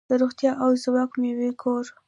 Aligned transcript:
د 0.09 0.11
روغتیا 0.21 0.51
او 0.63 0.69
ځواک 0.83 1.11
میوو 1.21 1.49
کور. 1.61 1.83